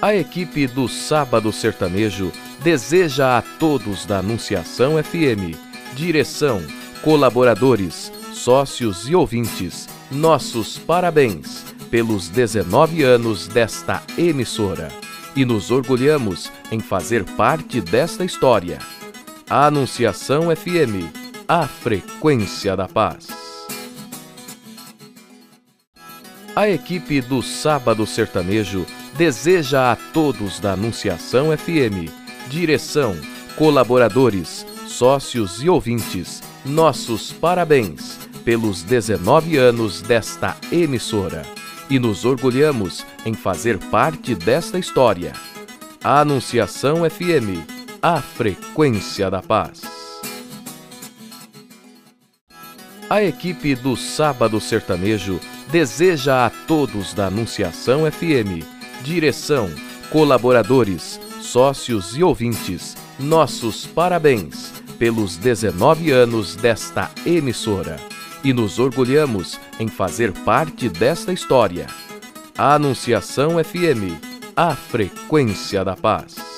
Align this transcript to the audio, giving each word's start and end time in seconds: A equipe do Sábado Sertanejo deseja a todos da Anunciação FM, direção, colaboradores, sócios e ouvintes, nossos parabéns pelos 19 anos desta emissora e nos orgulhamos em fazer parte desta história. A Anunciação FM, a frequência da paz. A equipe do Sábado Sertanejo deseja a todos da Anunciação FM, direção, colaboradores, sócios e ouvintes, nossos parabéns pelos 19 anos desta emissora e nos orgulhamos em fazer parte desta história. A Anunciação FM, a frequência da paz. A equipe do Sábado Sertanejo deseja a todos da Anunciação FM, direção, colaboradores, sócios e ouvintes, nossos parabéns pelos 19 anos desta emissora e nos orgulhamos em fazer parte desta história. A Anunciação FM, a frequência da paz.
A 0.00 0.14
equipe 0.14 0.66
do 0.66 0.88
Sábado 0.88 1.50
Sertanejo 1.50 2.30
deseja 2.62 3.38
a 3.38 3.42
todos 3.42 4.04
da 4.04 4.18
Anunciação 4.18 5.02
FM, 5.02 5.56
direção, 5.94 6.62
colaboradores, 7.02 8.12
sócios 8.32 9.08
e 9.08 9.14
ouvintes, 9.14 9.88
nossos 10.10 10.76
parabéns 10.76 11.64
pelos 11.90 12.28
19 12.28 13.02
anos 13.02 13.48
desta 13.48 14.02
emissora 14.18 14.88
e 15.34 15.44
nos 15.46 15.70
orgulhamos 15.70 16.52
em 16.70 16.78
fazer 16.78 17.24
parte 17.24 17.80
desta 17.80 18.24
história. 18.24 18.78
A 19.48 19.66
Anunciação 19.66 20.54
FM, 20.54 21.10
a 21.48 21.66
frequência 21.66 22.76
da 22.76 22.86
paz. 22.86 23.45
A 26.56 26.70
equipe 26.70 27.20
do 27.20 27.42
Sábado 27.42 28.06
Sertanejo 28.06 28.86
deseja 29.14 29.92
a 29.92 29.96
todos 29.96 30.58
da 30.58 30.72
Anunciação 30.72 31.54
FM, 31.54 32.10
direção, 32.48 33.14
colaboradores, 33.56 34.66
sócios 34.86 35.62
e 35.62 35.68
ouvintes, 35.68 36.42
nossos 36.64 37.30
parabéns 37.30 38.18
pelos 38.42 38.82
19 38.82 39.58
anos 39.58 40.00
desta 40.00 40.56
emissora 40.72 41.42
e 41.90 41.98
nos 41.98 42.24
orgulhamos 42.24 43.04
em 43.26 43.34
fazer 43.34 43.76
parte 43.90 44.34
desta 44.34 44.78
história. 44.78 45.34
A 46.02 46.20
Anunciação 46.20 47.02
FM, 47.08 47.68
a 48.00 48.22
frequência 48.22 49.30
da 49.30 49.42
paz. 49.42 49.95
A 53.08 53.22
equipe 53.22 53.76
do 53.76 53.96
Sábado 53.96 54.60
Sertanejo 54.60 55.38
deseja 55.70 56.44
a 56.44 56.50
todos 56.50 57.14
da 57.14 57.28
Anunciação 57.28 58.00
FM, 58.10 58.66
direção, 59.02 59.70
colaboradores, 60.10 61.20
sócios 61.40 62.16
e 62.16 62.24
ouvintes, 62.24 62.96
nossos 63.16 63.86
parabéns 63.86 64.72
pelos 64.98 65.36
19 65.36 66.10
anos 66.10 66.56
desta 66.56 67.08
emissora 67.24 67.96
e 68.42 68.52
nos 68.52 68.80
orgulhamos 68.80 69.60
em 69.78 69.86
fazer 69.86 70.32
parte 70.32 70.88
desta 70.88 71.32
história. 71.32 71.86
A 72.58 72.74
Anunciação 72.74 73.62
FM, 73.62 74.20
a 74.56 74.74
frequência 74.74 75.84
da 75.84 75.94
paz. 75.94 76.55